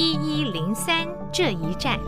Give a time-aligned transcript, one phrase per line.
[0.00, 1.98] 一一零三这一站。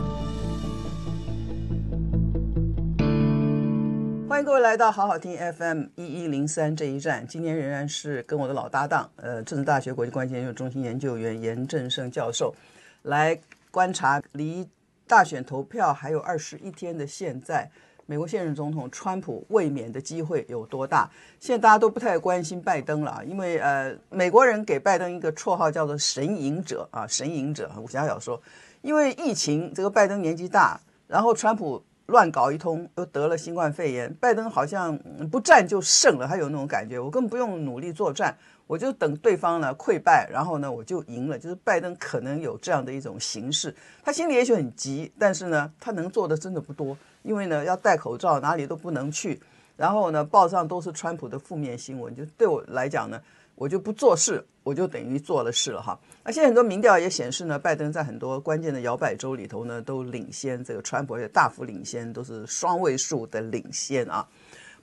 [4.29, 7.27] 欢迎各位来到好好听 FM 一一零三这一站。
[7.27, 12.55] 今天仍然是跟我的老搭档，呃，政治大学国际关系研究中心研究员严正胜教授
[13.01, 13.37] 来
[13.71, 14.65] 观察离
[15.05, 17.69] 大选投票还有二十一天的现在。
[18.11, 21.09] 美国现任总统川普卫冕的机会有多大？
[21.39, 27.71] 现在大家都不太关心拜登了，因为呃，美国人给拜登一个绰号叫做“神隐者”啊，“神隐者”。
[27.81, 28.41] 武侠小说，
[28.81, 34.97] 因为疫情，这个拜登年纪大，然后川普乱搞一通，又得了新冠肺炎，拜登好像
[35.31, 38.37] 不战就胜了，他有那种感觉，我根本不用努力作战。
[38.67, 41.39] 我就等对方呢溃败，然后呢我就赢了。
[41.39, 49.39] 就是拜登可能有这样的一种形式，他心里也许很急，但是呢他能做的真的不多，因为呢要戴口罩，哪里都不能去，
[49.77, 52.15] 然后呢报上都是川普的负面新闻。
[52.15, 53.21] 就对我来讲呢，
[53.55, 55.99] 我就不做事，我就等于做了事了哈。
[56.23, 64.27] 那现在很多民调也显示呢，拜登在很多关键的摇摆州里头呢都领先这个川普，也大幅领先，都是双位数的领先啊。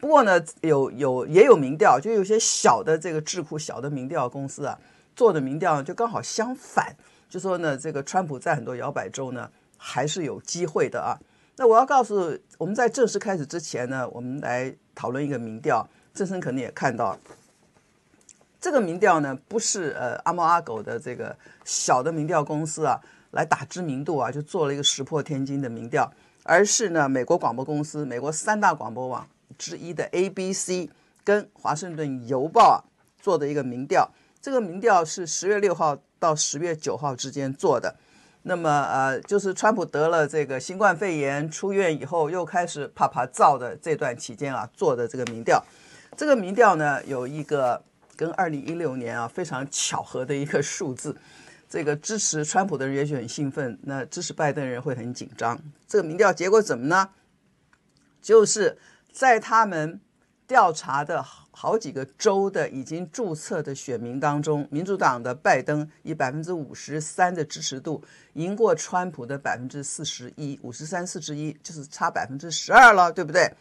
[0.01, 4.79] 不过呢，有有也有民调，就有些小的这个智库、小的民调公司啊
[5.17, 6.95] 做的民调就刚好相反，
[7.29, 11.19] 就说呢，这个川普在很多摇摆州呢还是有机会的啊。
[11.61, 15.85] 那我要告诉我们在正式开始之前呢，我们来讨论一个民调，
[16.15, 17.19] 郑生可能也看到，
[18.61, 23.01] 这个民调呢不是呃阿猫阿狗的这个小的民调公司啊
[23.33, 26.09] 来打知名度啊，就做了一个石破天惊的民调，
[26.45, 29.27] 而是呢美国广播公司、美国三大广播网。
[29.57, 30.89] 之一的 ABC
[31.25, 32.85] 跟华盛顿邮报
[33.21, 34.09] 做的一个民调，
[34.41, 37.97] 这个民调是十月六号到十月九号之间做的。
[38.43, 45.63] 那么呃，就是川普得了这个新冠肺炎出院以后，又开始啪啪造的这段期间啊做的这个民调。
[46.17, 47.83] 这个民调呢有一个
[48.17, 51.17] 跟二零一六年啊非常巧合的一个数字，
[51.69, 55.59] 这个支持川普的人也许很兴奋，那支持拜登的人会很紧张。
[55.87, 57.11] 这个民调结果怎么呢？
[58.23, 58.79] 就是。
[59.11, 60.01] 在他们
[60.47, 61.25] 调查的
[61.61, 68.01] 好几个州的已经注册的选民当中，民主党的拜登以百分之五十三的支持度
[68.35, 73.53] 赢过川普的百分之四十一，五十三四十一就是差百分之十二了，对不对？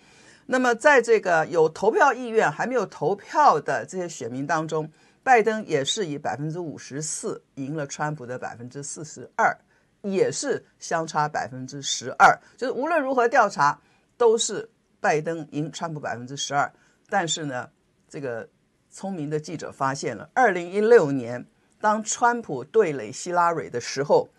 [0.46, 4.88] 那么在这个有投票意愿还没有投票的这些选民当中，
[5.24, 9.58] 拜登也是以百分之五十四赢了川普的百分之四十二，
[10.04, 13.82] 也是相差百分之十二，就是无论如何调查
[14.18, 14.70] 都是。
[15.00, 16.70] 拜登赢川普百分之十二，
[17.08, 17.70] 但是呢，
[18.08, 18.48] 这个
[18.90, 21.46] 聪明的记者发现了，二零一六年
[21.80, 24.30] 当川普对垒希拉蕊的时候，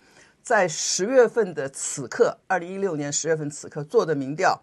[0.43, 4.62] 在十月份的此刻，二零一六年十月份此刻做的民调，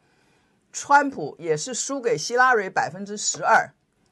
[0.74, 3.70] 川普也是输给希拉蕊百分之十二，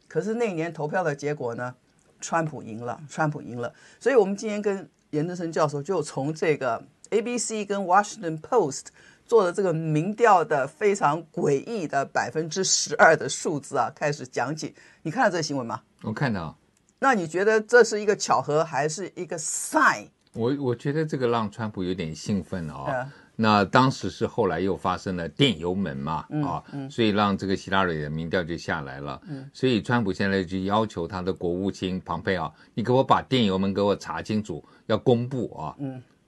[0.07, 1.75] 可是那年投票的结果呢，
[2.21, 8.85] 川普赢了，川普赢了，所以我们今天跟颜正胜教授就从这个 ABC 跟 Washington Post。
[9.25, 14.73] 做的这个民调的非常诡异的百分之十二的数字啊，开始讲起。
[15.01, 15.81] 你看到这个新闻吗？
[16.01, 16.57] 我看到。
[16.99, 20.07] 那你觉得这是一个巧合还是一个 sign？
[20.33, 22.85] 我我觉得这个让川普有点兴奋哦。
[22.87, 29.21] 嗯、那当时是后来又发生了电油门嘛，嗯、啊，嗯、所以让这个希拉里的民调就下来了。
[29.27, 35.75] 嗯、所以川普现在就要求他的国务卿庞佩奥，你给我把电油门给我查清楚，要公布啊。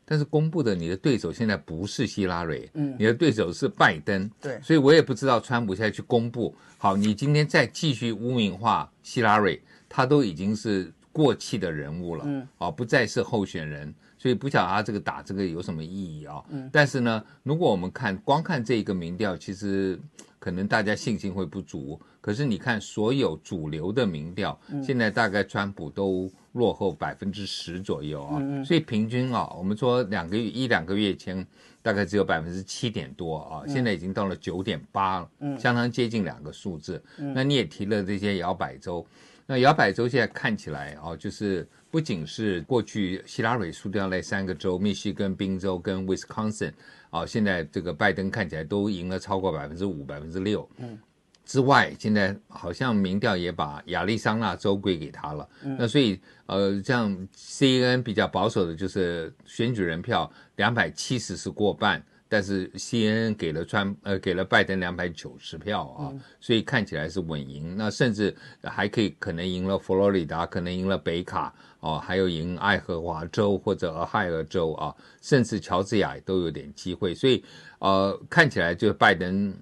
[0.05, 0.07] 嗯。
[0.07, 16.43] 但是公布的你的对手现在不是希拉蕊，嗯，你的对手是拜登，对，所以我也不知道川普现在去公布，好，你今天再继续污名化希拉蕊，他都已经是过气的人物了，嗯，啊，不再是候选人，所以不晓得他这个打这个有什么意义啊？
[16.49, 19.99] 嗯，但是呢，如果我们看光看这一个民调，其实
[20.37, 26.27] 可能大家信心会不足，可是你看所有主流的民调，现在大概川普都。
[26.55, 31.45] 落后百分之十左右啊，所以平均啊，我们说两个月一两个月前
[31.81, 37.03] 大概只有百分之七点多啊，现在已经到了九点八了，相当接近两个数字。
[37.17, 39.05] 那你也提了这些摇摆州，
[39.45, 46.71] 那摇摆州现在看起来啊，就是不仅是过去希拉蕊输掉那三个州，密西根、宾州跟 Wisconsin
[47.09, 50.65] 啊，现在这个拜登看起来都赢了超过百分之五、百分之六。
[51.45, 55.47] 之外，现在好像民调也把亚利桑那州归给他了。
[55.61, 67.75] 嗯、那所以，呃，像 CNN 比较保守的就是选举人票两百七十是过半，但是 CNN 给了川呃给了拜登两百九十票啊，嗯、所以看起来是稳赢。
[67.77, 77.13] 那甚至还可以可能赢了佛罗里达，可能赢了北卡哦，还有赢爱荷华州或者俄亥俄州啊，甚至乔治亚都有点机会。
[77.13, 77.43] 所以，
[77.77, 79.53] 呃，看起来就拜登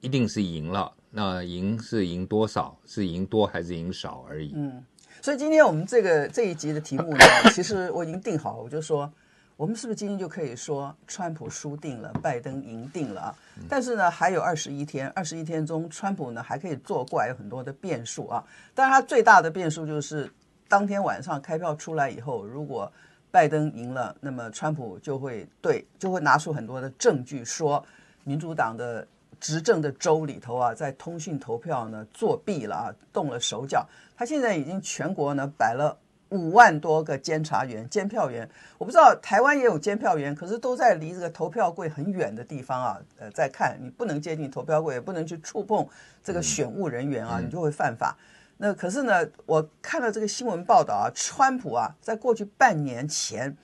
[0.00, 0.90] 一定是赢了。
[1.10, 2.76] 那赢是赢多少？
[2.86, 4.52] 是赢多还是赢少而已？
[4.54, 4.84] 嗯，
[5.20, 7.18] 所以今天我们这个这一集的题目呢，
[7.52, 9.12] 其实我已经定好了，我就说，
[9.56, 13.34] 我们是不是今天就可以说川普输定了，拜登赢定了啊？
[13.68, 18.44] 但是呢，还有二十一天，二十一天中，川普呢还可以作怪，有很多的变数啊。
[18.72, 20.30] 但是，他最大的变数就是
[20.68, 22.90] 当天晚上开票出来以后，如果
[23.32, 27.84] 拜登赢了，那么川普就会对就会拿出很多的证据，说
[28.24, 29.06] 民主党的
[29.40, 33.88] 执政的州里头啊，在通讯投票呢作弊了啊，动了手脚。
[34.16, 35.98] 他现在已经全国呢摆了。
[36.32, 38.48] 五万多个监察员、监票员，
[38.78, 43.00] 我不知道台湾也有监票员，可是都在离这个投票柜很远的地方啊。
[43.18, 45.84] 呃，在看你不能接近投票柜，也不能去触碰
[46.22, 48.16] 这个选务人员啊，你就会犯法。
[48.58, 53.56] 那可是呢，我看了这个新闻报道啊，川普啊，在过去半年前，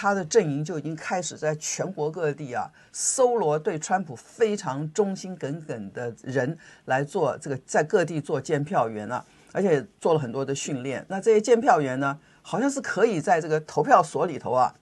[0.00, 6.56] 他的阵营就已经开始在全国各地啊搜罗对川普非常忠心耿耿的人
[6.86, 9.22] 来做这个，在各地做监票员啊。
[9.52, 14.72] 而且做了很多的训练，那这些监票员呢，好像是可以在这个投票所里头啊，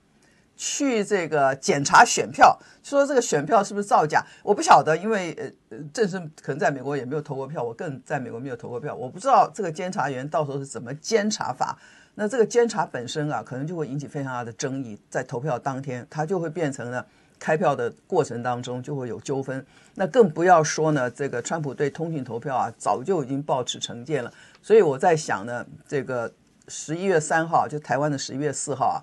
[0.59, 5.35] 去这个检查选票，说这个选票是不是造假，我不晓得，因为
[5.71, 11.79] 呃，正是可能在美国也没有投过票，我更在美国没有投过票，我不知道这个监察员到时候是怎么监察法。
[12.19, 17.07] 那这个监察本身啊，可能就会引起非常大的争议，在投票当天，它就会变成了。
[17.41, 24.33] 开票的过程当中就会有纠纷，那更不要说呢，这个川普对通讯投票啊，早就已经抱持成见了。
[24.61, 26.29] 所以我在想呢，这个
[26.67, 28.99] 十一月三号，就台湾的十一月四号啊，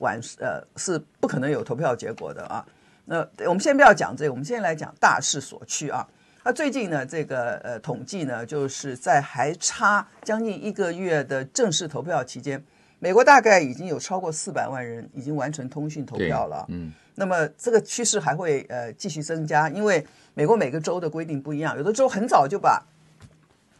[0.00, 2.62] 晚呃是不可能有投票结果的啊。
[3.06, 6.06] 那我们先不要讲这个，我们先来讲大势所趋啊。
[6.48, 12.64] 那最近呢，这个呃统计呢，就是在还差将近一个月的正式投票期间，
[13.00, 16.64] 美国大概已经有超过四百万人已经完成通讯投票了。
[16.70, 16.90] 嗯。
[17.14, 20.02] 那么这个趋势还会呃继续增加，因为
[20.32, 22.82] 美国每个州的规定不一样，有的州很早就把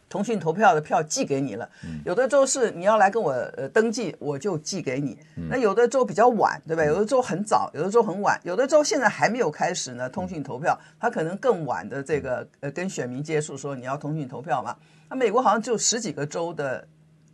[0.09, 1.69] 通讯投票的票寄给你了，
[2.03, 5.17] 有的州是你要来跟我呃登记，我就寄给你。
[5.49, 6.83] 那有的州比较晚，对吧？
[6.83, 10.09] 有的州很早，有的州很晚，有的州现在还没有开始呢。
[10.09, 14.75] 通讯投票，他可能更晚的这个呃跟选民接触，说你要通讯投票嘛。
[15.07, 16.87] 那美国好像就十几个州的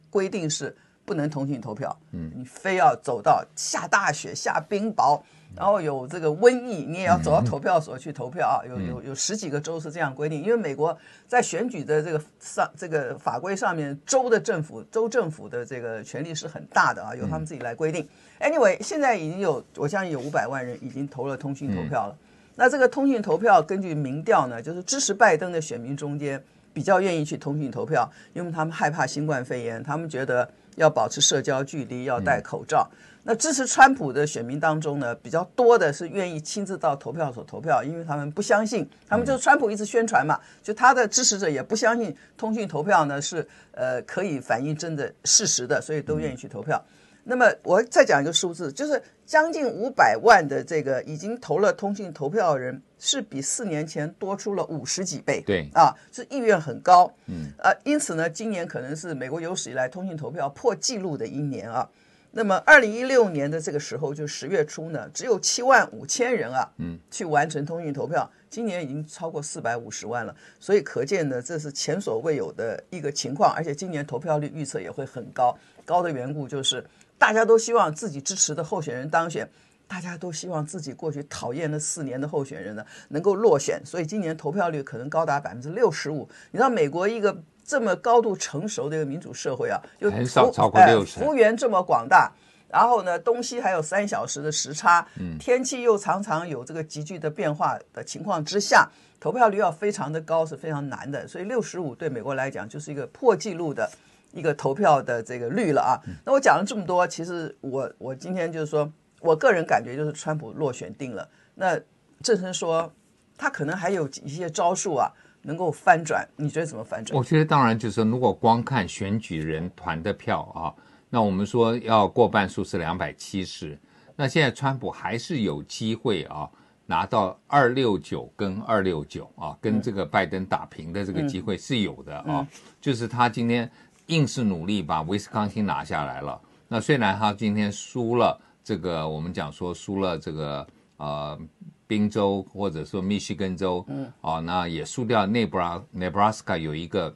[0.10, 0.76] 规定是
[1.06, 5.22] 不能通讯投票，嗯，你非要走到下大雪、下冰雹。
[5.56, 8.68] 然后有这个瘟疫，你也要走到投票所去投票啊！
[8.68, 10.96] 有有有十几个州是这样规定，因为美国
[11.28, 18.06] 在选举的这个上这个法规上面，州的政府州政府的这个权力是很大的啊，由他们自己来规定。
[18.40, 22.18] Anyway，现在已经有我相信有五百万人已经投了通讯投票了。
[22.56, 26.42] 那这个通讯投票根据民调呢，就是支持拜登的选民中间
[26.74, 32.90] 比较愿意去通讯投票，因为他们害怕新冠肺炎，他们觉得要保持社交距离，要戴口罩。
[33.28, 46.80] 那支持川普的选民当中呢，比较多的是愿意亲自到投票所投票，因为他们不相信，他们就是川普一直宣传嘛，就他的支持者也不相信通讯投票呢是呃可以反映真的事实的，所以都愿意去投票。
[47.24, 55.42] 那么我再讲一个数字，就是将近五百万的这个已经投了通讯投票的人，是比四年前多出了五十几倍。
[55.44, 57.12] 对啊，是意愿很高。
[57.26, 61.90] 嗯，呃，因此呢，今年可能是美国有史以来通讯投票破纪录的一年啊。
[62.38, 68.30] 那么，二零一六年的这个时候，就十月初呢，只有七万五千人啊，嗯，去完成通讯投票。
[68.50, 73.54] 今年已经超过四百五十万了，所以可见呢，这是前所未有的一个情况。
[73.54, 76.86] 而且今年投票率预测也会很高，高的缘故就是
[77.18, 79.50] 大家都希望自己支持的候选人当选，
[79.88, 86.28] 大家都希望自己过去讨厌的四年的候选人呢能够落选，所以今年投票率可能高达百分之六十五。
[86.52, 87.42] 你知道美国一个。
[87.66, 91.04] 这么高度成熟的一个民主社会啊，又很少超过六
[91.34, 92.32] 员这么广大，
[92.70, 98.88] 然后呢，东西还有三小时的时差，嗯，天气又常常有这个急剧的变化的情况之下，
[99.20, 103.90] 投票率要非常的高是非常难的，所以六十五对美国来讲就是一个破纪录的
[104.32, 105.98] 一个投票的这个率了啊。
[106.24, 108.88] 那我讲了这么多，其实我我今天就是说
[109.22, 111.28] 我个人感觉就是川普落选定了。
[111.56, 111.80] 那
[112.22, 112.94] 正声说
[113.36, 115.12] 他可能还有一些招数啊。
[115.46, 117.16] 能够翻转，你觉得怎么翻转？
[117.16, 120.74] 我觉得当然就是说，如果光看选举人团的票啊，
[121.08, 123.78] 那我们说要过半数是两百七十，
[124.16, 126.50] 那现在川普还是有机会啊
[126.88, 132.26] 拿到二六九跟二六九啊，跟这个拜登打平的这个机会是有的啊。
[132.28, 132.48] 嗯嗯、
[132.82, 133.70] 就是他今天
[134.08, 141.40] 硬是努力把威斯康星拿下来了，那虽然他今天输了这个，我们讲说输了这个呃。
[141.88, 147.16] 宾州或者说密西根州，嗯，哦，那也输掉内布拉内布拉斯卡有一个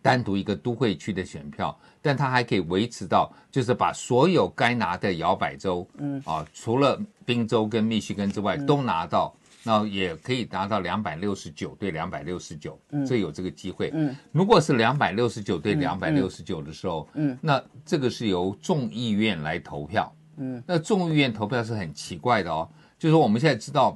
[0.00, 13.90] 单独一个都会区的选票，但他还可以维持到，就是把所有该拿的摇摆州，嗯，啊，除了宾州跟密西根之外都拿到，那也可以拿到两百六十九对两百六十九，这有这个机会。
[13.94, 20.14] 嗯，如果是两百六十九对两百六十九的时候，嗯，那这个是由众议院来投票。
[20.36, 22.68] 嗯，那众议院投票是很奇怪的哦，
[23.04, 23.94] 就是说我们现在知道，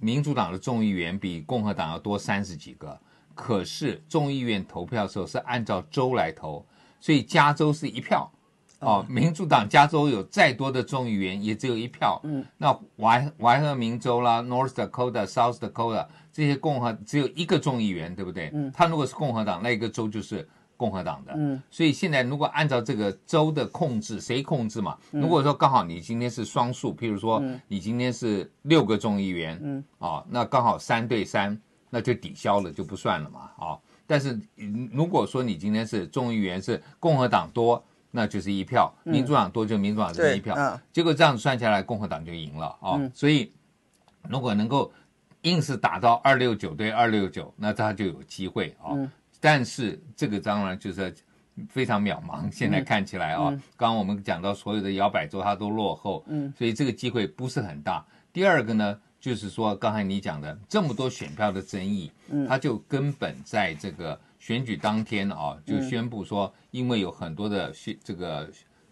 [0.00, 2.98] 民主党的众议员比共和党要多三十几个，
[3.34, 6.64] 可是众议院投票的时候是按照州来投，
[6.98, 8.26] 所以加州是一票。
[8.78, 12.18] 哦，民主党加州有再多的众议员，也只有一票。
[12.24, 18.50] 嗯，那怀怀俄明州啦，North Dakota、South Dakota 这些共和只有一个众议员，对不对？
[18.54, 21.34] 嗯，他如果是共和党，那一个州就是共和党的。
[21.36, 24.96] 嗯，所以现在如果按照这个州的控制，谁控制嘛？
[25.10, 33.50] 如果说刚好你今天是双数，譬如说你今天是六个众议员，嗯，啊，那刚好三对三，那就抵消了，就不算了嘛。
[33.58, 34.40] 啊，但是
[34.90, 37.84] 如果说你今天是众议员是共和党多。
[38.10, 43.10] 那就是一票，民主党多就民主党是一票，嗯、结果这样子算下来，共和党就赢了啊、哦。
[43.12, 43.52] 所以
[44.30, 44.90] 如果能够
[45.42, 48.96] 硬是打到二六九对二六九，那他就有机会啊。
[49.40, 51.14] 但是这个当然就是
[51.68, 58.04] 非常渺茫，现在看起来啊，嗯、刚刚我们讲到所有的摇摆州它都落后，嗯，所以这个机会不是很大。
[58.32, 64.18] 第二个呢，就是说刚才你讲的这么多选票的争议，嗯，它就根本在这个。
[64.40, 68.48] 选举当天啊，就宣布说，因为有很多的选这个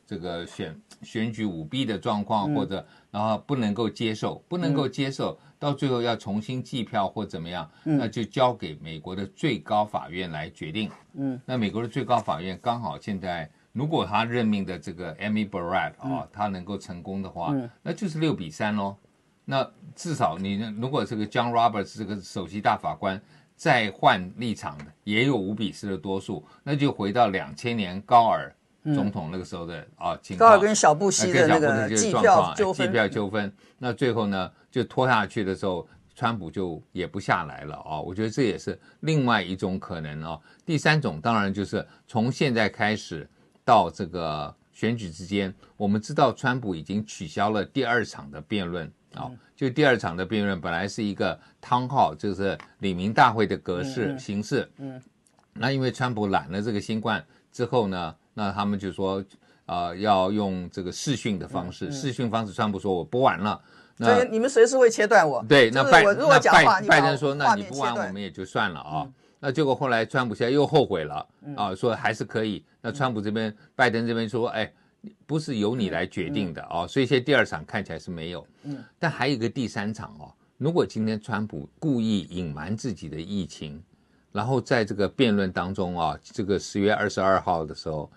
[0.06, 10.90] 这个选选举舞弊的状况，或者然后不能够接受，不能够接受，到最后要重新计票或怎么样，那就交给美国的最高法院来决定。
[11.14, 18.96] 嗯，那美国的最高法院刚好现在，如果他任命的这个 Amy Barrett 啊，他能够成功的话，那就是六比三喽。
[19.44, 23.20] 那至少你如果这个 John Roberts 这个首席大法官。
[23.58, 28.54] 再换立场的也有五比四的多数，那就回到两千年高尔
[28.94, 30.48] 总统那个时候的、嗯、啊情况。
[30.48, 33.52] 高尔跟小布希的那个计票纠纷，计票纠纷。
[33.78, 38.00] 那最后呢，就拖下去的时候，川普就也不下来了啊。
[38.00, 40.38] 我觉得这也是另外一种可能啊。
[40.64, 43.28] 第三种当然就是从现在开始
[43.64, 48.90] 到这个选举之间，我们知道川普已经取消了第二场的辩论。
[49.14, 54.70] 啊，就第二场的辩论本来是一个 town hall，就是李明大会的格式形式。
[54.76, 55.00] 嗯，
[55.54, 59.24] 那因为川普染了这个新冠之后呢，那他们就说，
[59.64, 63.60] 呃，要用这个视讯的方式，视讯方式，川普说我播完了，
[63.96, 65.42] 那你们随时会切断我。
[65.48, 69.08] 对，那拜那拜拜登说，那你不完我们也就算了啊。
[69.40, 71.26] 那结果后来川普现在又后悔了
[71.56, 72.62] 啊，说还是可以。
[72.82, 74.70] 那川普这边，拜登这边说，哎。
[75.24, 80.34] 不是由你来决定的哦，嗯嗯、所以现在第二场看起来是没有，嗯，但还有一个第三场哦。
[80.58, 83.80] 如果今天川普故意隐瞒自己的疫情，
[84.32, 88.10] 然后在这个辩论当中啊，这个十月二十二号的时候，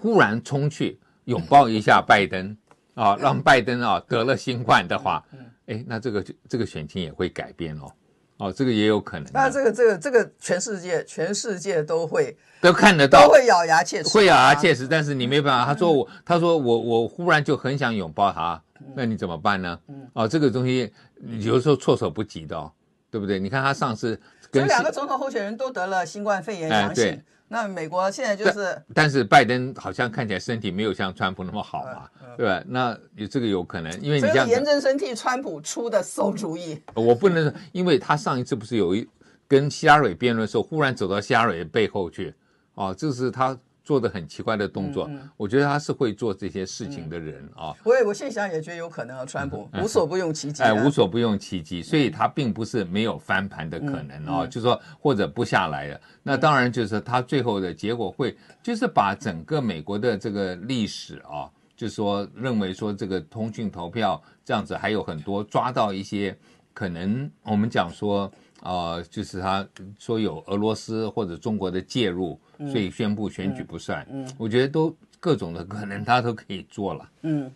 [0.00, 2.56] 忽然冲去拥抱一下拜登
[2.94, 5.24] 啊，让拜登啊得了新冠的话，
[5.66, 7.90] 哎，那这个这个选情也会改变哦。
[8.38, 9.28] 哦，这个也有可能。
[9.32, 14.86] 那这个、这个、这个，全世界、全世界都会都看得到，都会咬牙切齿，会咬牙切齿。
[14.86, 18.62] 但是你没办法，他说我，他说我，我忽然就很想拥抱他，
[18.94, 19.76] 那你怎么办呢？
[20.12, 20.92] 哦，这个东西
[21.40, 22.70] 有时候措手不及的哦，
[23.10, 23.40] 对不对？
[23.40, 24.20] 你看他上次
[24.52, 27.20] 跟两个总统候选人都得了新冠肺炎阳性。
[27.48, 32.62] 那美国现在就是但，是拜登好像看起来身体没有像川普那么好嘛，嗯嗯、对吧？
[32.66, 36.80] 那有这个有可能，因为你这样严正生替川普出的馊主意。
[36.94, 39.08] 我不能说，因为他上一次不是有一
[39.48, 42.34] 跟希拉蕊辩论的时候，忽然走到希拉蕊的背后去，
[42.74, 43.58] 哦，这是他。
[43.88, 47.72] 做的很奇怪的动作，嗯、我觉得他是会做这些事情的人啊。
[47.82, 55.98] 我我现在想也觉得有可能啊，川普无所不用其极，哎，无所不用其极，所以他并不是没有翻盘的可能啊，嗯嗯、就是说或者不下来的。
[56.22, 66.36] 那当然就是他最后的结果会，就是把整个美国的这个历史啊，就是说认为说这个通讯投票这样子还有很多抓到一些
[66.78, 68.30] 可能，我们讲说。
[68.60, 69.64] 啊、呃，就是他
[70.00, 74.04] 说有俄罗斯或者中国的介入，嗯、所以宣布选举不算。
[74.10, 77.08] 嗯，嗯我觉得都各种的可能，他都可以做了。
[77.22, 77.48] 嗯，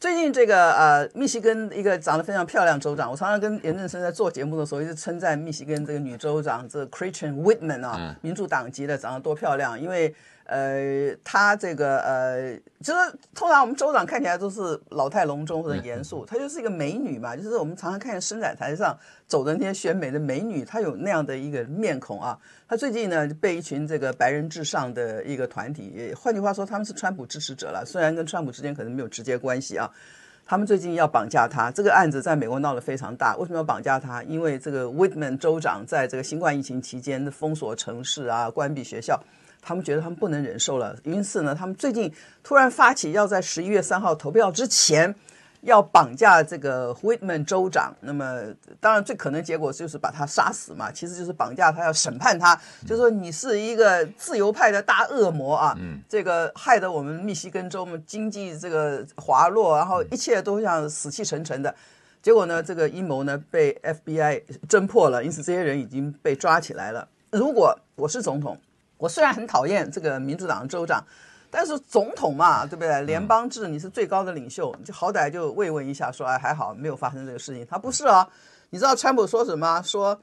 [0.00, 10.12] 最近这个呃，密西根一个长得非常漂亮州长，我常常跟严正生在做节目的时候一直称赞密西根这个女州长，这个 Gretchen Whitman 啊，嗯、民主党籍的，长得多漂亮，因为。
[10.46, 22.38] 呃，他这个呃，就是通常我们州长看起来都是老态龙钟或者严肃，她就是一个美女嘛，就是我们常常看见伸展台上走的那些选美的美女，她有那样的一个面孔啊。
[22.68, 29.90] 她最近呢被一群这个白人至上的一个团体，换句话说他们是川普支持者了，虽然跟川普之间可能没有直接关系啊。
[30.48, 33.36] 他们最近要绑架他，这个案子在美国闹得非常大。
[33.36, 34.22] 为什么要绑架他？
[34.22, 39.20] 因为这个 Whitman 州长在这个新冠疫情期间的封锁城市啊，关闭学校。
[39.66, 42.12] 他们觉得他们不能忍受了，因此呢，他们最近
[42.44, 45.12] 突然发起要在十一月三号投票之前，
[45.62, 47.92] 要绑架这个 Whitman 州长。
[48.00, 48.44] 那么
[48.78, 52.54] 当然最可能结果就是把他杀死嘛，其实就是绑架他，要审判他，
[52.86, 61.74] 就是说你是一个自由派的大恶魔啊，嗯，这个害得我们密西根州嘛经济这个滑落，然后一切都像死气沉沉的。
[62.22, 67.08] 结果呢，这个阴谋呢被 FBI 侦破了，因此这些人已经被抓起来了。
[67.32, 68.56] 如果我是总统，
[68.98, 71.04] 我虽然很讨厌这个民主党的州长，
[71.50, 73.02] 但是总统嘛，对不对？
[73.02, 77.66] 联邦制你是最高的领袖，你就好歹就慰问一下，说哎还好没有发生这个事情。
[77.66, 78.28] 他不是啊，
[78.70, 79.82] 你知道川普说什么？
[79.82, 80.20] 说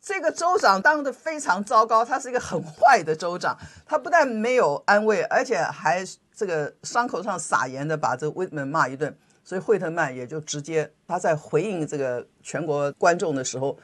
[0.00, 3.56] 这个州长当的非常糟糕，他是一个很坏的州长。
[3.84, 6.04] 他不但没有安慰，而且还
[6.34, 9.16] 这个伤口上撒盐的把这个 Whitman 骂一顿。
[9.44, 13.78] 所以惠特曼也就直接他在回应这个全国观众的时候。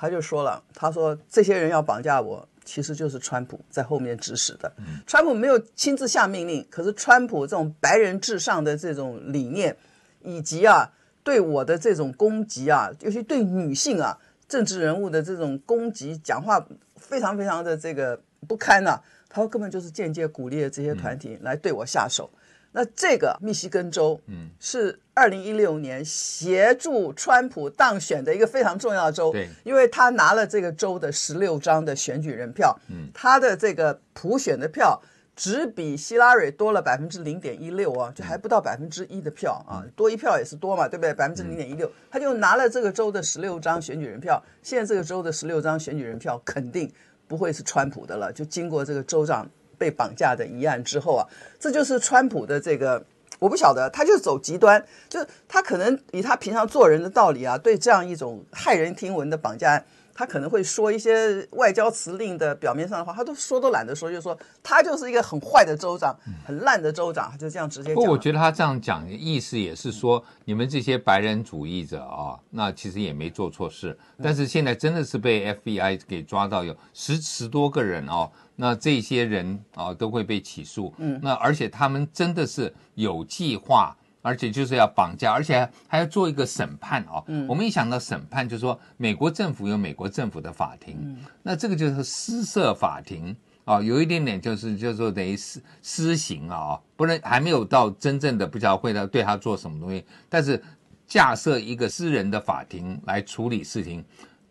[0.00, 4.70] 他就说了，他说这些人要绑架我，其实就是川普在后面指使的。
[5.06, 9.74] 川普没有亲自下命令，可是川普这种白人至上的这种理念，
[10.22, 10.92] 以及啊
[11.24, 16.62] 对我的这种攻击啊，尤其对女性啊政治人物的这种攻击，讲话
[16.96, 19.02] 非常非常的这个不堪呐、啊。
[19.30, 22.28] 他说根本就是间接鼓励了这些团体来对我下手。
[22.72, 35.00] 那这个密西根州，嗯，是二零一六年协助川普当选的一个非常重要的州，对，因为他拿了这个州的十六张的选举人票，嗯，他的这个普选的票
[35.34, 41.14] 只比希拉蕊多了百分之零点一六啊，就还不到百分之一的票啊，多一票也是多嘛，对不对？
[41.14, 46.92] 百分之零点一六，他就拿了这个州的十六张选举人票，现在这个州的十六张选举人票肯定
[47.26, 49.48] 不会是川普的了，就经过这个州长。
[49.78, 51.24] 被绑架的一案之后啊，
[51.58, 53.02] 这就是川普的这个，
[53.38, 59.84] 我不晓得，他就走极端，就是他可能以他平常做人的道理啊，对这样一种骇人听闻的绑架案，
[60.18, 66.12] 他可能会说一些外交辞令的表面上的话，他都说都懒得说，就是说他就是一个很坏的州长，
[66.44, 67.94] 很烂的州长，就这样直接讲。
[67.94, 78.28] 不过我觉得他这样讲的意思也是说，你们这些白人主义者啊，那其实也没做错事，但是现在真的是被 FBI 给抓到有十十多个人哦。
[78.56, 87.22] 那这些人啊都会被起诉，嗯，那而且他们真的是有计划，而且就是要绑架，而且还要做一个审判啊。
[87.28, 100.62] 嗯，我们一想到审判，就是说美国政府有美国政府的法庭，嗯，那这个就是私设法庭啊，有一点点就是就是说等于私私刑啊，不能还没有到真正的不知道会他对他做什么东西，但是
[101.06, 104.04] 架设一个私人的法庭来处理事情，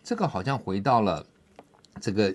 [0.04, 1.26] 这个好像回到了
[2.00, 2.34] 这个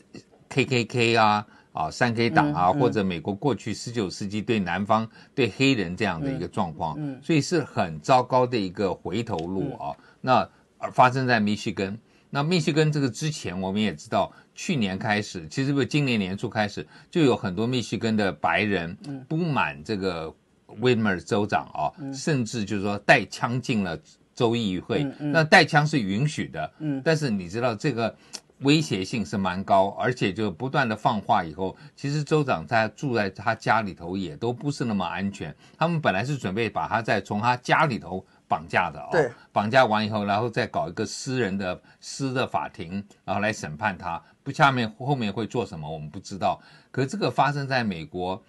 [0.49, 1.47] KKK 啊。
[1.73, 9.97] 啊，三 K 党啊，或者美国过去十九世纪对南方对黑人这样的一个状况，嗯，所以是很糟糕的一个回头路啊。
[10.21, 10.47] 那
[10.93, 18.95] 发生在密西根，那密西根这个之前我们也知道，去年开始，其实不今年年初开始就有很多密西根的白人
[19.27, 20.31] 不满这个
[20.79, 23.99] Whitmer 州长啊，甚至就是说带枪进了
[24.35, 28.15] 州议会，那带枪是允许的，嗯，但是你知道这个。
[28.63, 35.55] 威胁性是蛮高，而且就不断的放话以后，其实州长在住在他家里头也都不是那么安全。
[35.77, 44.23] 他们本来是准备把他再从他家里头绑架的哦，对，绑架完以后，然后再搞一个私人的私的法庭，然后来审判他。
[44.43, 46.61] 不，下面后面会做什么我们不知道。
[46.91, 48.43] 可是这个发生在美国。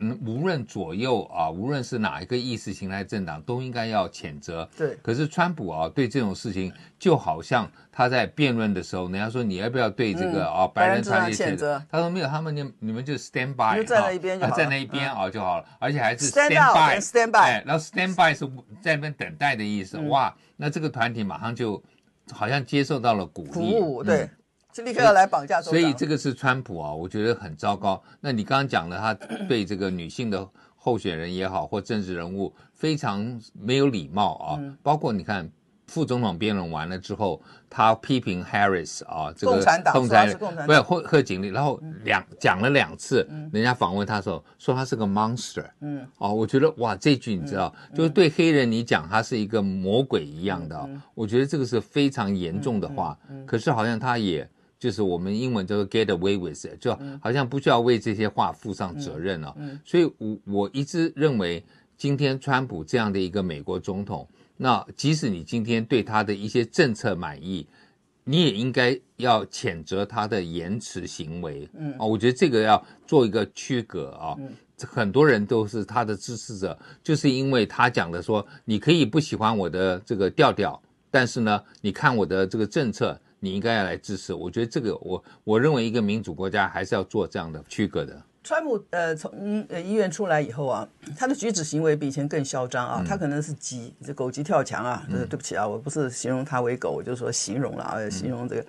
[0.00, 4.68] 嗯，无论左右啊，无论是哪一个意识形态政党，都应该要谴责。
[4.76, 4.96] 对。
[5.02, 11.80] 可是川普啊，对这种事情，就好像他在辩论的时候，人家说你要不要对这个啊白人团体谴责？
[11.90, 17.38] 他说没有，他们你你们就 stand by，就在一边就好了，在一边啊就好了，而且还是 stand by，stand by。
[17.38, 18.44] 哎，然后 stand by 是
[18.82, 19.96] 在那边等待的意思。
[20.08, 21.80] 哇，那这个团体马上就
[22.32, 23.50] 好像接受到了鼓励。
[23.50, 24.28] 鼓舞，对。
[24.74, 28.02] 是立刻要来绑架所以这个是川普啊，我觉得很糟糕。
[28.20, 29.14] 那你刚刚讲了，他
[29.46, 34.58] 对这个女性的候选人也好，或政治人物非常没有礼貌啊。
[34.82, 35.48] 包括你看，
[35.86, 53.16] 副总统辩论完了之后，他批评 Harris 啊，这个共产党，共产党，不是贺贺锦丽，然后两讲了两次，人家访问他的时候说他是个 monster，嗯，哦，我觉得哇，这句你知道，就是对黑人你讲他是一个魔鬼一样的，我觉得这个是非常严重的话。
[53.46, 54.48] 可是好像他也。
[54.78, 59.54] 就是我们英文叫做 get away with it，就好像不需要为这些话负上责任了。
[59.56, 61.64] 嗯嗯、所以我我一直认为，
[61.96, 67.66] 今天川普这样的一个美国总统，那即使你今天对他的一些政策满意，
[68.24, 71.66] 你也应该要谴责他的言辞行为。
[71.72, 74.34] 嗯啊，我觉得这个要做一个区隔啊。
[74.38, 83.18] 嗯、很多人都是他的支持者，就是因为他讲的说，你可以不喜欢我的这个调调，但是呢，你看我的这个政策。
[83.44, 88.18] 你应该要来支持，我觉得这个我我认为一个民主国家还是要做这样的区隔的。
[88.42, 98.66] 川普呃从呃医院出来以后啊，他的举止行为比以前更嚣张啊，他可能是急，这狗急跳墙啊，这对不起啊，我不是形容他为狗，我就说形容了啊，形容这个。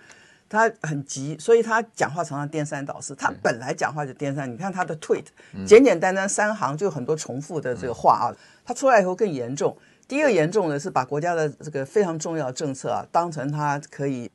[0.48, 3.16] 他很急，所以他讲话常常颠三倒四。
[3.16, 5.26] 他本来讲话就颠三，你看他的 tweet，
[5.66, 8.26] 简简单单三行就很多重复的这个话啊。
[8.64, 9.76] 他出来以后更严重。
[10.08, 14.32] 第一个严重的是把国家的这个非常重要的政策啊，当成他可以。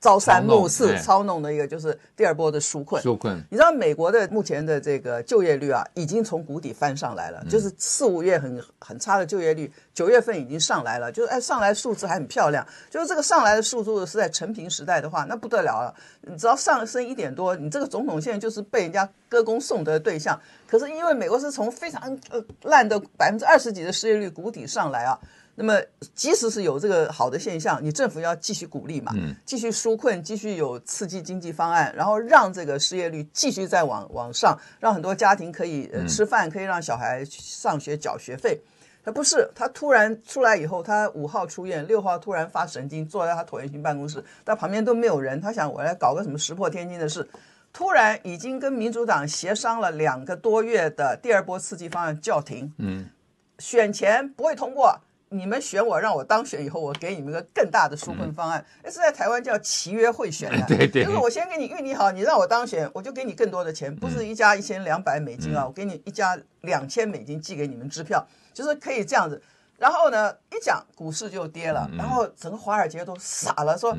[0.00, 3.36] 朝三暮四操弄的一个就是第二波的纾困，纾困。
[3.50, 20.40] 你知道美国的目前的这个就业率啊，已经从谷底翻上来了，就是四五月很很差的就业率，九月份已经上来了，就是哎上来数字还很漂亮，就是这个上来的数字是在陈平时代的话，那不得了了，你只要上升一点多，你这个总统现在就是被人家歌功颂德的对象。
[20.66, 25.18] 可是因为美国是从非常呃烂的百分之二十几的失业率谷底上来啊。
[25.62, 25.78] 那么，
[26.14, 29.12] 即使是有这个好的现象，你政府要继续鼓励嘛，
[29.44, 38.58] 继续纾困，继续有刺激经济方案，然后让这个失业率继续再往往上，让很多家庭可以呃吃饭，可以让小孩上学缴学费。
[39.04, 45.38] 他不是，他突然出来以后，他五号出院，六号突然发神经，坐在他椭圆形办公室，但旁边都没有人。
[45.38, 47.28] 他想我来搞个什么石破天惊的事，
[47.70, 53.10] 突然已经跟民主党协商了两个多月的第二波刺激方案叫停，嗯，
[53.58, 54.98] 选前不会通过。
[55.32, 58.64] 你们选我，让我当选以后，我给你们个更大的纾困方案。
[58.82, 69.40] 这是在台湾叫契约贿选的，对 对，就是我先给你预拟好，你让我当选，我就给你更多的钱，不是一家一千两百美金啊，我给你一家两千美金寄给你们支票，就是可以这样子。
[69.78, 73.96] 然后呢，一讲股市就跌了，然后整个华尔街都傻了，说，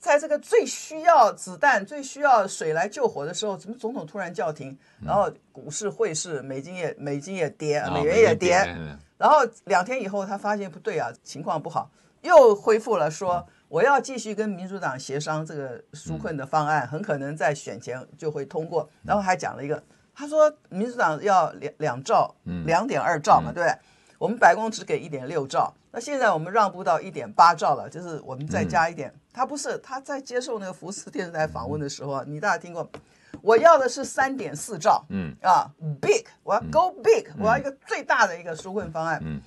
[0.00, 4.76] 在这个最需要子弹、最需要水来救火的时候，怎么总统突然叫停？
[5.04, 8.66] 然后股市、汇市、美金也美金也跌，美元也跌。
[9.22, 11.88] 然后两天以后，他发现不对啊，情况不好，
[12.22, 18.88] 又恢复了说我要继续跟民主党协商这个纾困的方案，很可能在选前就会通过。
[19.04, 19.80] 然后还讲了一个，
[20.12, 22.34] 他说民主党要两两兆，
[22.66, 23.78] 两点二兆嘛，对不对？
[24.18, 29.14] 我们白宫只给一点六兆，那现在我们让步到一点八兆了，就是我们再加一点。
[29.32, 32.90] 他不是他在接受那个福斯电视台访问的时候啊，你大家听过？
[33.40, 39.20] 我要的是三点四兆，嗯啊，big，我要 go big，我要一个最大的一个纾困方案。
[39.24, 39.40] 嗯，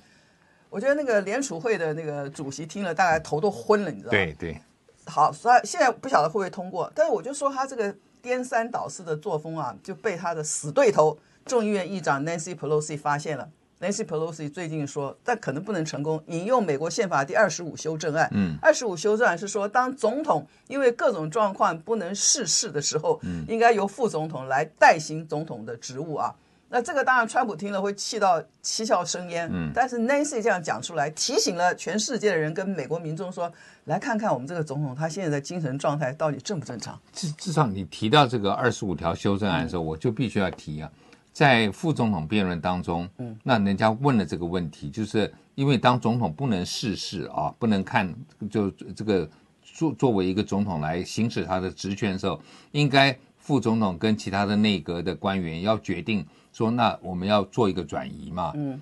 [0.68, 4.10] 我觉得那个联储会的那个主席听了，大概头都昏了，你知道吗？
[4.10, 4.60] 对对。
[5.06, 13.48] 好，所以现在不晓得会不会通过，但是我就说他这个颠三倒四的作风啊，就被他的死对头众议院议长 Nancy Pelosi 发现了。
[13.78, 16.22] Nancy Pelosi 最近说，但可能不能成功。
[16.28, 26.34] 引用美国宪法第二十五修正案，嗯，二十五修正案是说，当总统因为各种状况不能逝世的时候，嗯，应该由副总统来代行总统的职务啊。
[26.68, 33.52] 那这个当然，川普听了会气到七窍生烟，嗯，但是 Nancy 这样讲出来，提醒了全世界的人跟美国民众说，
[33.84, 36.98] 来看看我们这个总统他现在的精神状态到底正不正常。
[37.12, 40.90] 至至少你提到这个二十五条修正案的时候，我就必须要提啊。
[41.36, 48.10] 在副总统辩论当中，嗯，那人家问了这个问题，就是因为当总统不能逝世啊，不能看
[48.48, 49.28] 就这个
[49.62, 52.40] 作作为一个总统来行使他的职权的时候，
[52.72, 58.52] 应该副总统跟其他的内阁的官员要决定说，那我们要做一个转移嘛。
[58.56, 58.80] 嗯，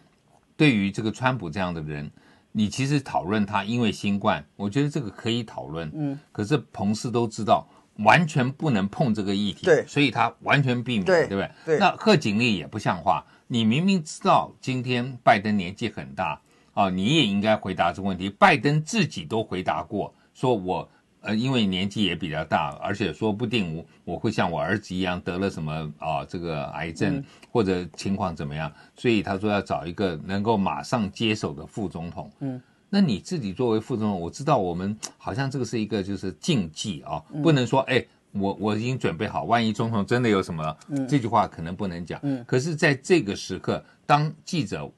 [0.56, 2.08] 对于这个川普这样的人，
[2.52, 5.90] 你其实讨论他因为新冠，我觉得这个可以讨论。
[5.92, 7.66] 嗯，可是彭斯都知道。
[7.98, 11.50] 完全不能碰这个议题，对，所以他完全避免，对，对不对？
[11.64, 11.78] 对。
[11.78, 16.40] 那贺锦丽也不像话，你明明知道今天拜登年纪很大
[16.72, 18.28] 啊，你也应该回答这个问题。
[18.28, 20.88] 拜登自己都回答过，说我
[21.20, 32.30] 呃，因为年纪也比较大，而且说不定我我会像我儿子一样得了什么啊，这个癌症、嗯、或者情况怎么样，所以他说要找一个能够马上接手的副总统。
[32.40, 32.60] 嗯。
[32.94, 40.76] 那你自己作为副总统，我知道我们好像这个是一个就是禁忌啊，不能说哎，我我已经准备好，万一总统真的有什么，
[41.08, 42.20] 这句话可能不能讲。
[42.46, 44.88] 可是在这个时刻，当记者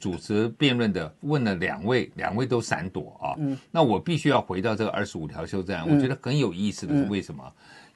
[0.00, 3.38] 主持辩论的问了两位，两位都闪躲啊，
[3.70, 7.40] 那我必须要回到这个二十五条修正案，我觉得很有意思的是为什么？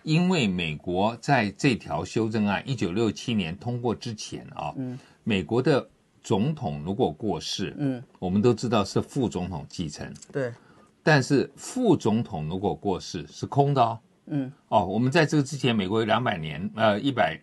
[0.05, 4.73] 因为美国在这条修正案一九六七年通过之前啊，
[5.25, 5.85] 美国的。
[6.23, 10.53] 总统如果过世，嗯，我们都知道是副总统继承，对。
[11.01, 17.41] 但是副总统如果过世是空的哦，嗯，哦，我们在这个之前，美国有两百年，呃，一百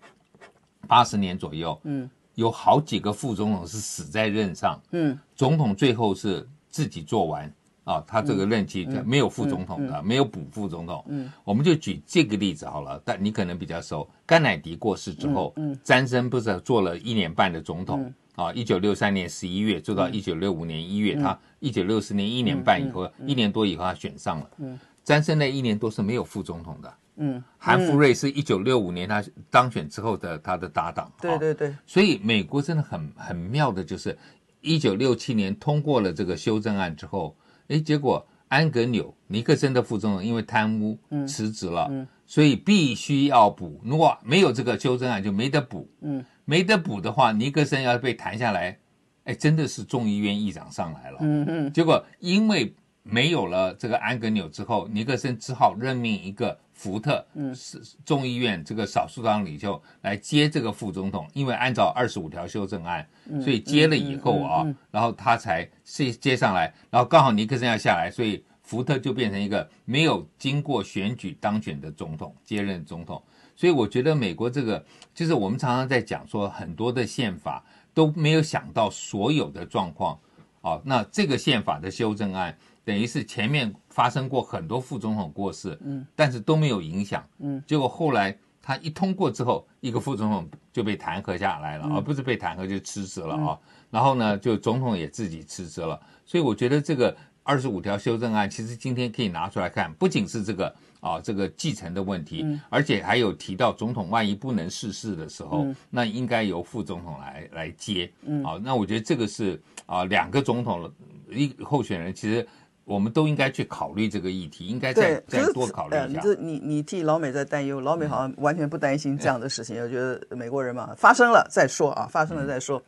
[0.87, 7.51] 八十年左右，嗯，有好几个副总统是死在任上，嗯，总统最后是自己做完，
[7.85, 18.13] 啊，他这个任期没有副总统的，没有补副总统，嗯，我们就举这个例子好了，但你可能比较熟，甘乃迪过世之后，嗯，詹森不是做了一年半的总统。
[18.35, 24.49] 啊，一九六三年十一月做到一九六五年一月，嗯、他一九六四年一年半以后，一年多以后他选上了。
[24.57, 34.17] 嗯，詹森那一年多是没有副总统的，嗯，韩福瑞是一九六五年他当选之后的他的搭档，对对对，所以美国真的很很妙的就是
[34.61, 37.35] 一九六七年通过了这个修正案之后，
[37.67, 48.77] 哎，结果安格纽尼克森的副总统因为贪污辞职了，嗯，所以必须要补，如果没有这个修正案就没得补，嗯，没得补的话，尼克森要被弹下来，
[49.25, 56.57] 哎，真的是众议院议长上来了，嗯嗯，结果因为没有了这个安格纽之后，尼克森只好任命一个。
[56.75, 63.07] 福特是众议院这个少数党领袖来接这个副总统，因为按照二十五条修正案，
[63.41, 73.23] 所以接了以后啊，然后他才接接上来，然后刚好尼克森要下来，所以福特就变成一个没有经过选举当选的总统接任总统。
[73.55, 77.63] 所以我觉得美国这个就是我们常常在讲说很多的宪法
[77.93, 80.19] 都没有想到所有的状况。
[80.61, 82.57] 啊，那这个宪法的修正案。
[82.83, 110.91] 等于是前面发生过很多副总统过世，嗯，但是都没有影响，嗯，结果后来他一通过之后，一个副总统就被弹劾下来了，而不是被弹劾就辞职了啊，然后呢，就总统也自己辞职了，所以我觉得这个二十五条修正案其实今天可以拿出来看，不仅是这个啊这个继承的问题，而且还有提到总统万一不能逝世的时候，那应该由副总统来来接，嗯，啊，那我觉得这个是啊两个总统
[111.29, 112.45] 一候选人其实。
[112.85, 116.21] 我们都应该去考虑这个议题，应该再再多考虑一下。
[116.21, 119.81] 这你你替老美在担忧，老美好像完全不担心这样的事情。
[119.81, 122.79] 我觉得美国人嘛，发生了再说啊，发生了再说。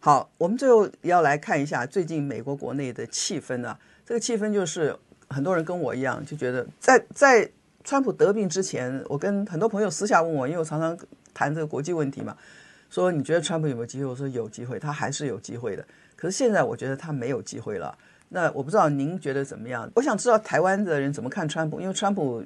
[0.00, 3.78] 好，我们最后要来看一下最近美国国内的气氛啊。
[4.06, 4.96] 这个气氛就是
[5.28, 7.48] 很多人跟我一样，就觉得在在
[7.82, 10.96] 川普得病之前，我跟很多朋友私下问我，因为我常常
[11.32, 12.36] 谈这个国际问题嘛，
[12.88, 14.06] 说你觉得川普有没有机会？
[14.06, 15.84] 我说有机会，他还是有机会的。
[16.16, 17.96] 可是现在我觉得他没有机会了。
[18.30, 19.88] 那我不知道您觉得怎么样？
[19.94, 22.42] 我想知道台湾的人怎么看川普，因为川普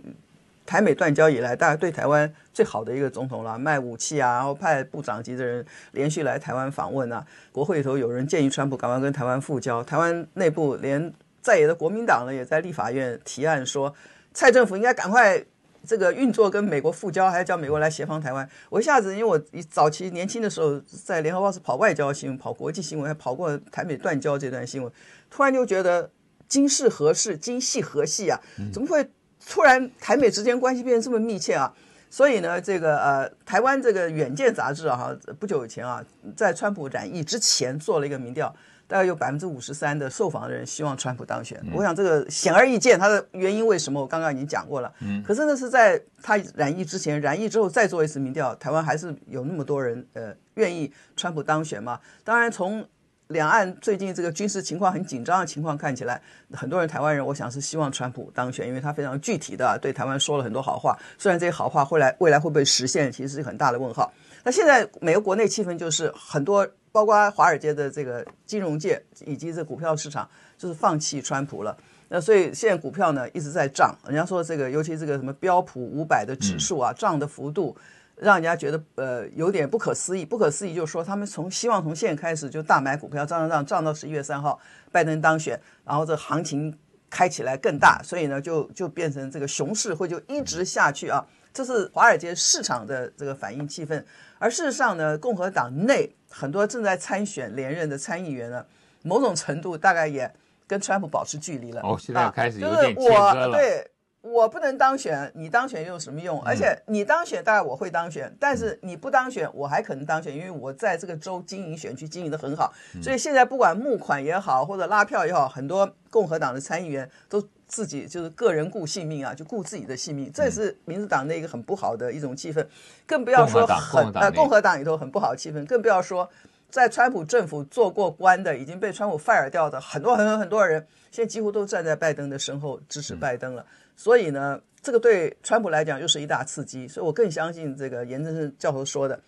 [0.66, 7.24] 台美断交以来，大概对台湾最好的一个总统了，卖武器啊，然后派部长级的人连续来台湾访问啊。
[7.52, 11.12] 国会里头有人建议川普赶快跟台湾复交，台湾内部连
[11.48, 13.94] 在野的国民党呢，也在立法院提案说，
[14.34, 15.42] 蔡政府应该赶快。
[15.86, 18.46] 这个运作跟美国复交，还要叫美国来协防台湾。
[18.68, 24.92] 我一下子，因为我早期年轻的时候在联合报是跑外交新闻、跑国际新闻，还跑过台美断交这段新闻，
[25.30, 26.10] 突然就觉得
[26.48, 28.38] 今是何世，今系何系啊？
[28.72, 29.08] 怎么会
[29.46, 31.72] 突然台美之间关系变得这么密切啊？
[32.10, 36.04] 所以呢，这个呃，台湾这个《远见》杂志啊，不久以前啊，
[36.36, 38.54] 在川普染疫之前做了一个民调。
[38.88, 41.62] 大概有百分之五十三的受访的人希望川普当选。
[41.74, 44.00] 我想这个显而易见，他的原因为什么？
[44.00, 44.90] 我刚刚已经讲过了。
[45.00, 45.22] 嗯。
[45.22, 52.00] 可是呢，是在他染疫之前，染疫之后再做一次民调，台湾还是有那么多人呃愿意川普当选吗？
[52.24, 52.82] 当然，从
[53.26, 56.18] 两岸最近这个军事情况很紧张的情况看起来，
[56.52, 60.96] 很多人台湾人我想是希望川普当选，因为他非常具体的对台湾说了很多好话。
[61.18, 64.10] 虽然这些好话会来未来会不会实现，其实是很大的问号。
[64.44, 66.66] 那现在美国国内气氛就是很多。
[66.90, 71.76] 包括华尔街的这个金融界以及这股票市场，就是放弃川普了。
[72.08, 73.94] 那所以现在股票呢一直在涨。
[74.06, 77.76] 人家说这个，尤其这个什么标普五百的指数啊，涨的幅度
[78.16, 80.24] 让人家觉得呃有点不可思议。
[80.24, 84.58] 不可思议就是说，他们从希望从现在开始就大买股票，涨涨涨涨到十一月三号
[84.90, 86.74] 拜登当选，然后这行情
[87.10, 91.24] 开起来更大，所以呢就就变成这个熊市会就一直下去啊。
[91.52, 94.02] 这是华尔街市场的这个反应气氛。
[94.38, 98.64] 而事实上呢，共和党内很多正在参选连任的参议员呢，
[99.02, 100.32] 某种程度大概也
[100.66, 101.80] 跟川普保持距离了。
[101.82, 103.50] 哦，现在开始有点切割了。
[103.52, 103.90] 对，
[104.32, 106.40] 我不能当选，你当选又有什么用？
[106.42, 112.72] 而且你当选，大概我会当选，但是你不当选，我还可能当选，因为我在这个州经营选区经营得很好。
[113.02, 117.42] 所以现在不管募款也好，或者拉票也好，很多共和党的参议员都。
[117.70, 122.66] 自己就是个人顾性命啊，就顾自己的性命，这是民主党的一个很不好的一种气氛，
[123.06, 126.26] 更不要说很呃共和党里头很不好的气氛，更不要说
[126.70, 133.62] 在川普政府做过官的，已经被川普 fire 掉的很多很多很多人，现在几乎都站在拜登的身后支持拜登了。
[133.98, 136.86] 所以呢，这个对川普来讲又是一大刺激。
[136.86, 139.20] 所以我更相信这个严正胜教授说的，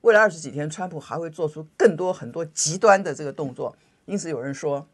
[0.00, 3.76] 未来二十几天，川普还会做出更多很多极端的这个动作。
[4.06, 4.84] 因此有人说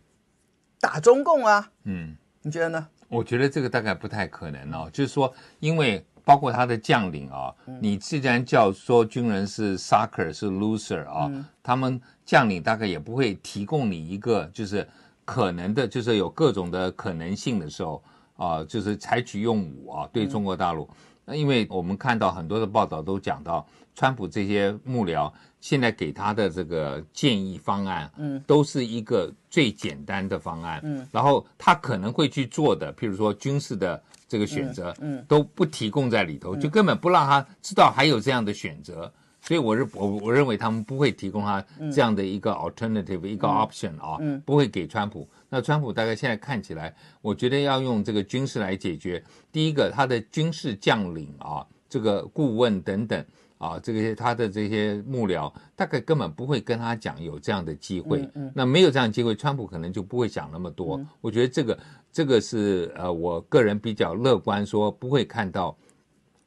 [0.80, 2.16] 打中共啊，嗯。
[2.42, 2.88] 你觉得呢？
[3.08, 4.88] 我觉得这个大概不太可能哦。
[4.90, 11.30] 就是说，因为包括他的将领啊，你既然叫说军人是 sucker 是 loser 啊，
[11.62, 14.88] 他们将领大概也不会提供你一个就是
[15.26, 18.02] 可能的，就是有各种的可能性的时候
[18.40, 20.88] 啊，就是采取用武啊，对中国大陆。
[21.26, 39.12] 那因为我们看到很多的报道都讲到，川普这些幕僚现在给他的这个建议方案，嗯，都是一个最简单的方案，嗯，然后他可能会去做的，譬如说军事的这个选择，嗯，都不提供在里头，就根本不让他知道还有这样的选择。
[39.42, 45.28] 所以我是我我认为他们不会提供他这样的一个 alternative、嗯、一个 option 啊，嗯、不会给川普。
[45.48, 49.22] 那川普大概现在看起来，我觉得要用这个军事来解决。
[49.50, 53.24] 第一个，他的军事将领啊，这个顾问等等
[53.58, 58.20] 啊，这个他的这些幕僚，大概根本不会跟他讲有这样的机会。
[58.20, 60.98] 嗯嗯、那没有这样机会，川普可能就不会想那么多。
[60.98, 61.78] 嗯、我觉得这个
[62.12, 65.76] 这个是呃，我个人比较乐观，说不会看到。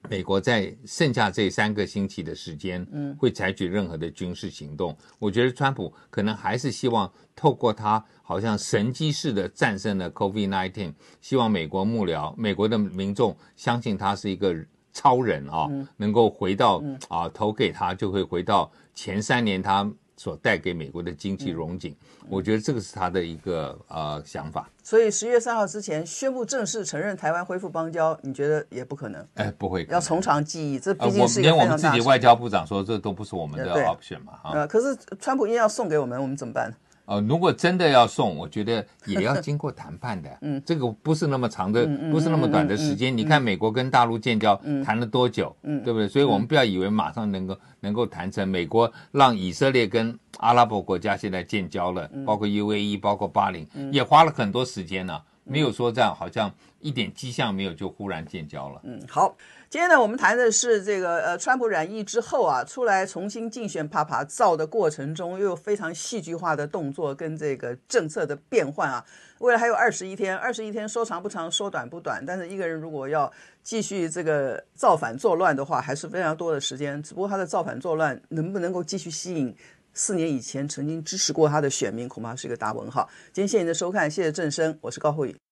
[0.09, 4.95] 美国在剩下这三个星期的时间，嗯，会采取任何的军事行动。
[5.19, 14.55] 我觉得川普可能还是希望透过他好像神机似的战胜了 COVID-19，希望美国幕僚、美国的民众相信他是一个
[14.91, 19.91] 超人啊，能够回到啊投给他就会回到前三年他。
[20.15, 24.69] 所带给美国的经济荣景，嗯、我觉得这个是他的一个呃想法。
[24.83, 29.25] 所以十月三号之前宣布正式承认台湾恢复邦交，你觉得也不可能？
[29.35, 30.77] 哎，不会，要从长计议。
[30.77, 34.33] 这毕竟是一个非常大的、呃、我连我们自己外交部长说，这都不是我们的 option 嘛。
[34.43, 34.51] 哈。
[34.53, 36.73] 呃，可是川普硬要送给我们，我们怎么办？
[37.05, 40.29] 呃，如果真的要送，我觉得也要经过谈判的。
[40.41, 43.15] 嗯，这个不是那么长的，不是那么短的时间。
[43.15, 45.55] 你看美国跟大陆建交谈了多久？
[45.63, 46.07] 嗯，对不对？
[46.07, 48.47] 所以我们不要以为马上能够能够谈成。
[48.47, 55.21] 美国让以色列跟阿拉伯国家现在建交了，包括 UAE，包括巴林，也花了很多时间呢。
[55.45, 58.79] 没有说这样，好像一点迹象没有就忽然建交了。
[58.83, 59.35] 嗯，好。
[59.73, 69.03] 今天呢，我们谈的是这个呃，川普染疫之后啊，出来重新竞选趴趴造的过程中，又有非常戏剧化的动作跟这个政策的变换啊。
[69.39, 72.23] 未来还有二十一天，二十一天说长不长，说短不短。
[72.23, 73.33] 但是一个人如果要
[73.63, 77.01] 继续这个造反作乱的话，还是非常多的时间。
[77.01, 79.51] 只不过他的造反作乱能不能够继续吸引
[79.95, 83.09] 四年以前曾经支持过他的选民，恐怕是一个大问号。
[83.31, 85.42] 今天谢谢您的收看，谢谢正声，我是高慧宇。